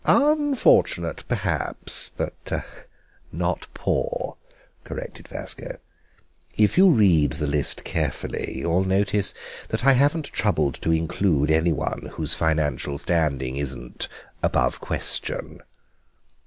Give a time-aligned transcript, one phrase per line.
[0.05, 2.63] "Unfortunate, perhaps, but
[3.31, 4.35] not poor,"
[4.83, 5.77] corrected Vasco;
[6.57, 9.35] "if you read the list carefully you'll notice
[9.69, 14.07] that I haven't troubled to include anyone whose financial standing isn't
[14.41, 15.61] above question."